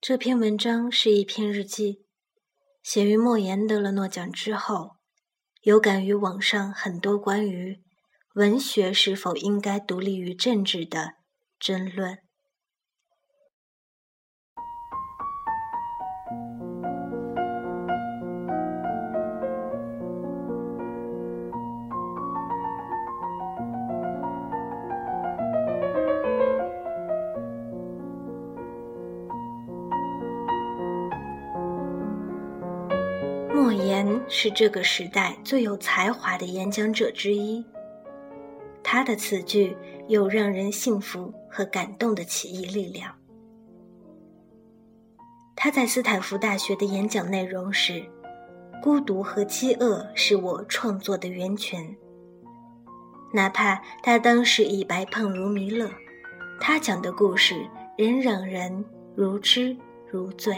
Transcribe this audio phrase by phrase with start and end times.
[0.00, 2.04] 这篇文章是一篇日记，
[2.84, 4.92] 写于莫言得了诺奖之后，
[5.62, 7.82] 有感于网上很多关于
[8.34, 11.14] 文学是否应该独立于政治的
[11.58, 12.18] 争论。
[33.60, 37.62] 莫言是这个时代最有才华的演讲者之一，
[38.84, 39.76] 他的词句
[40.06, 43.12] 有让人信服和感动的奇异力量。
[45.56, 48.00] 他在斯坦福大学的演讲内容是
[48.80, 51.84] ：“孤独和饥饿是我创作的源泉。”
[53.34, 55.90] 哪怕他当时已白胖如弥勒，
[56.60, 58.84] 他讲的故事仍让人
[59.16, 59.76] 如痴
[60.08, 60.56] 如醉。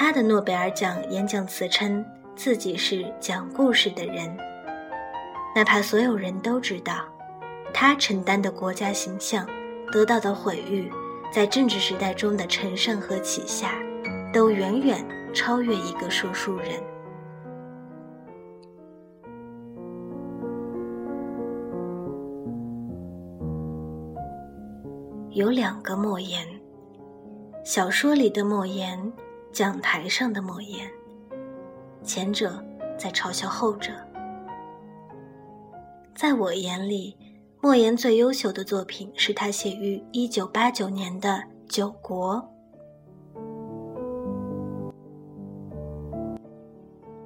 [0.00, 2.04] 他的诺贝尔奖演讲词称
[2.36, 4.32] 自己是讲故事的人，
[5.56, 7.00] 哪怕所有人都知道，
[7.74, 9.44] 他承担的国家形象
[9.90, 10.88] 得到的毁誉，
[11.32, 13.72] 在政治时代中的承上和启下，
[14.32, 16.80] 都远远超越一个说书人。
[25.30, 26.46] 有两个莫言，
[27.64, 28.96] 小说里的莫言。
[29.52, 30.88] 讲台上的莫言，
[32.02, 32.62] 前者
[32.98, 33.90] 在嘲笑后者。
[36.14, 37.16] 在我眼里，
[37.60, 41.30] 莫言最优秀的作品是他写于一九八九年的
[41.68, 42.36] 《九国》。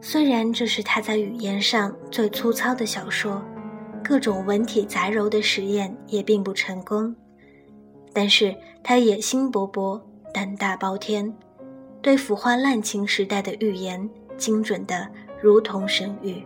[0.00, 3.42] 虽然这是他在语言上最粗糙的小说，
[4.02, 7.16] 各种文体杂糅的实验也并不成功，
[8.12, 10.00] 但是他野心勃勃，
[10.32, 11.34] 胆大包天。
[12.04, 15.08] 对腐化滥情时代的预言，精准的
[15.40, 16.44] 如同神谕。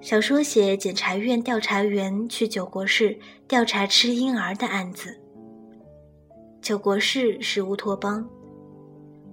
[0.00, 5.16] 小说写检察院调查员去九国市调查吃婴儿的案子。
[6.60, 8.28] 九国市是乌托邦，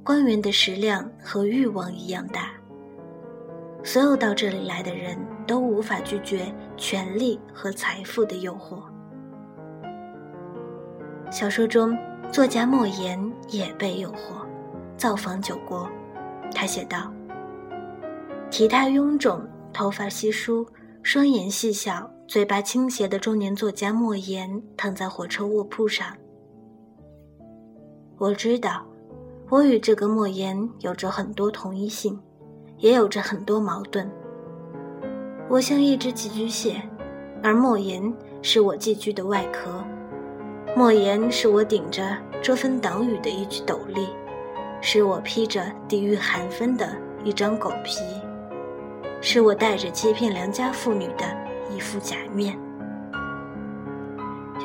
[0.03, 2.51] 官员的食量和欲望一样大，
[3.83, 5.17] 所有到这里来的人
[5.47, 8.79] 都无法拒绝权力和财富的诱惑。
[11.31, 11.97] 小说中。
[12.31, 13.19] 作家莫言
[13.49, 14.45] 也被诱惑，
[14.95, 15.89] 造访九国。
[16.55, 17.11] 他写道
[18.49, 20.65] ：“体态臃肿、头发稀疏、
[21.03, 26.07] 双眼细小、嘴巴倾斜的中年作家莫言躺在火车卧铺上。
[28.17, 28.85] 我知道，
[29.49, 32.17] 我与这个莫言有着很多同一性，
[32.77, 34.09] 也有着很多矛盾。
[35.49, 36.81] 我像一只寄居蟹，
[37.43, 38.01] 而莫言
[38.41, 39.83] 是我寄居的外壳。”
[40.73, 44.07] 莫言是我顶着遮风挡雨的一具斗笠，
[44.81, 46.95] 是我披着抵御寒风的
[47.25, 47.99] 一张狗皮，
[49.19, 51.25] 是我戴着欺骗良家妇女的
[51.69, 52.57] 一副假面。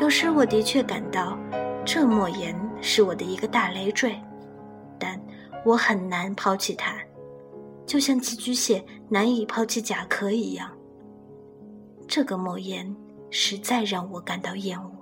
[0.01, 1.37] 有时我的确感到，
[1.85, 4.15] 这莫言是我的一个大累赘，
[4.99, 5.21] 但
[5.65, 6.95] 我很难抛弃他，
[7.85, 10.71] 就像寄居蟹难以抛弃甲壳一样。
[12.07, 12.95] 这个莫言
[13.29, 14.96] 实在让我感到厌恶。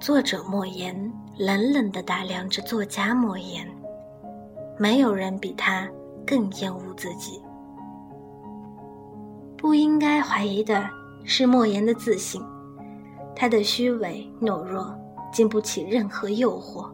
[0.00, 3.68] 作者莫言冷冷地打量着作家莫言，
[4.78, 5.86] 没有人比他
[6.26, 7.38] 更厌恶自己。
[9.58, 10.88] 不应该怀疑的
[11.22, 12.42] 是莫言的自信，
[13.36, 14.90] 他的虚伪懦弱
[15.30, 16.88] 经不起任何诱惑，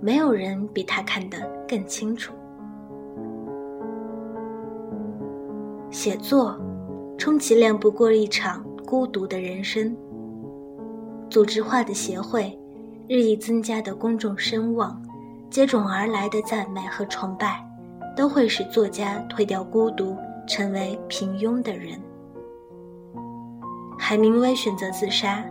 [0.00, 1.36] 没有人比他看得
[1.68, 2.32] 更清楚。
[5.90, 6.56] 写作，
[7.18, 9.96] 充其量不过一场孤独的人生。
[11.30, 12.58] 组织化的协会，
[13.06, 15.00] 日益增加的公众声望，
[15.48, 17.64] 接踵而来的赞美和崇拜，
[18.16, 20.16] 都会使作家推掉孤独，
[20.48, 22.00] 成为平庸的人。
[23.96, 25.44] 海明威选择自杀，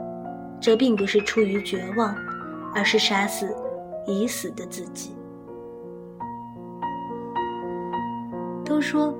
[0.60, 2.14] 这并不是出于绝望，
[2.76, 3.56] 而是杀死
[4.06, 5.16] 已死的自己。
[8.66, 9.16] 都说，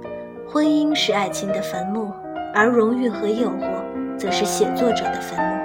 [0.46, 2.12] 婚姻是爱情的坟墓，
[2.54, 5.59] 而荣誉和诱惑，则是写作者的坟墓。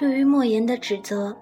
[0.00, 1.36] 对于莫言的指责，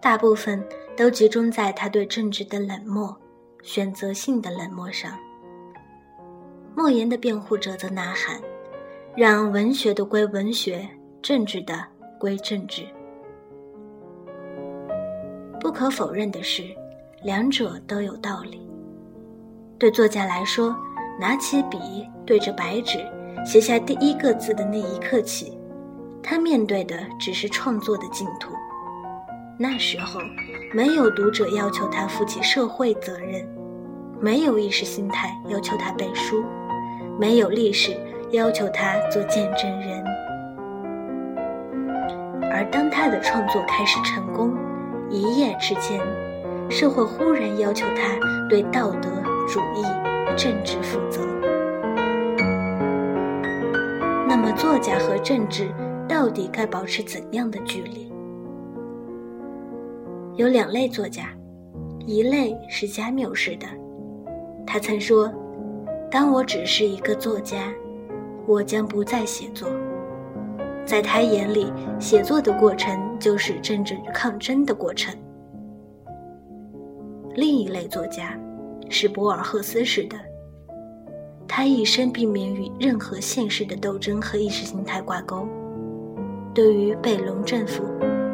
[0.00, 0.66] 大部分
[0.96, 3.14] 都集中在他对政治的冷漠、
[3.62, 5.12] 选择性的冷漠上。
[6.74, 8.40] 莫言的辩护者则呐喊
[9.14, 10.88] ：“让文学的归文学，
[11.20, 11.74] 政治的
[12.18, 12.86] 归政治。”
[15.60, 16.64] 不可否认的是，
[17.22, 18.66] 两者都有道理。
[19.78, 20.74] 对作家来说，
[21.20, 21.78] 拿起笔
[22.24, 22.98] 对着白纸
[23.44, 25.59] 写下第一个字的那一刻起。
[26.30, 28.52] 他面对的只是创作的净土。
[29.58, 30.20] 那时候，
[30.72, 33.44] 没有读者要求他负起社会责任，
[34.20, 36.44] 没有意识形态要求他背书，
[37.18, 37.96] 没有历史
[38.30, 40.04] 要求他做见证人。
[42.52, 44.56] 而当他的创作开始成功，
[45.10, 46.00] 一夜之间，
[46.70, 48.16] 社会忽然要求他
[48.48, 49.10] 对道德
[49.48, 49.82] 主义、
[50.36, 51.22] 政治负责。
[54.28, 55.68] 那么，作家和政治？
[56.10, 58.12] 到底该保持怎样的距离？
[60.34, 61.32] 有两类作家，
[62.04, 63.66] 一类是加缪式的，
[64.66, 65.32] 他曾说
[66.10, 67.72] ：“当我只是一个作家，
[68.44, 69.68] 我将不再写作。”
[70.84, 75.14] 在他眼里，写作的过程就是政治抗争的过程。
[77.36, 78.36] 另一类作家
[78.88, 80.16] 是博尔赫斯式的，
[81.46, 85.46] 他一生避免与任何现实的斗争和意识形态挂钩。
[86.62, 87.82] 对于贝隆政府，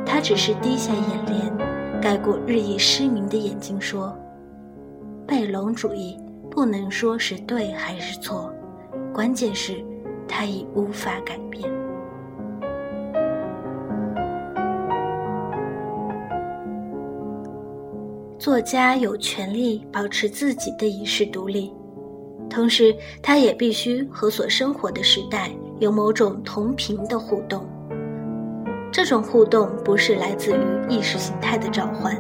[0.05, 1.57] 他只是低下眼帘，
[2.03, 4.13] 盖过日益失明的眼睛，说
[5.25, 6.19] ：“贝隆主义
[6.51, 8.53] 不能说是对还是错，
[9.15, 9.77] 关键是，
[10.27, 11.71] 他已无法改变。”
[18.41, 21.73] 作家有权利保持自己的意识独立，
[22.51, 22.93] 同时，
[23.23, 27.65] 他也必须和所生活的时代有某种同频的互动。
[28.93, 32.17] 这种互动不是来自于意识形态的召唤，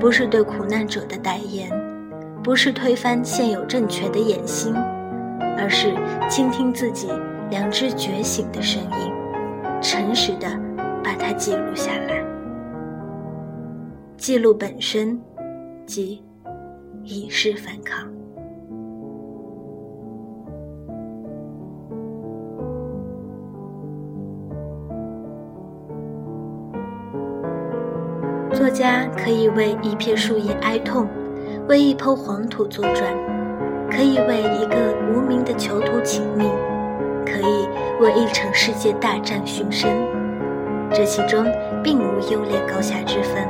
[0.00, 1.70] 不是对苦难者的代言，
[2.42, 4.74] 不是推翻现有政权的野心，
[5.58, 5.92] 而是
[6.28, 7.08] 倾听自己
[7.50, 9.12] 良知觉醒的声音，
[9.82, 10.48] 诚实的
[11.04, 12.24] 把它记录下来。
[14.16, 15.20] 记录本身，
[15.84, 16.22] 即
[17.04, 18.17] 以示反抗。
[28.68, 31.08] 作家可以为一片树叶哀痛，
[31.68, 33.16] 为一抔黄土作传，
[33.90, 36.50] 可以为一个无名的囚徒请命，
[37.24, 37.66] 可以
[37.98, 39.90] 为一场世界大战殉身。
[40.92, 41.46] 这其中
[41.82, 43.48] 并无优劣高下之分。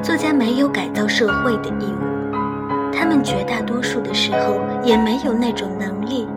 [0.00, 2.32] 作家没有改造社会的义务，
[2.92, 6.28] 他们绝大多数的时候也没有那种能力。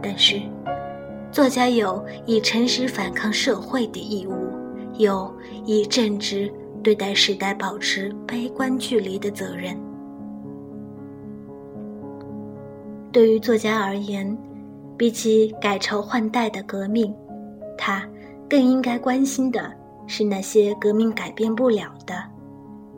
[0.00, 0.40] 但是，
[1.30, 4.48] 作家有以诚实反抗社会的义务。
[4.96, 5.32] 有
[5.68, 6.50] 以正直
[6.82, 9.78] 对待时代、保持悲观距离的责任。
[13.12, 14.34] 对于作家而言，
[14.96, 17.14] 比起改朝换代的革命，
[17.76, 18.02] 他
[18.48, 19.70] 更应该关心的
[20.06, 22.14] 是那些革命改变不了的、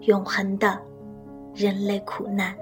[0.03, 0.79] 永恒的
[1.53, 2.55] 人类苦难。